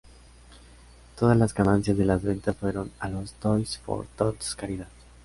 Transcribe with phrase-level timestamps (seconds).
[1.19, 4.87] Todas las ganancias de las ventas fueron a las Toys for Tots caridad.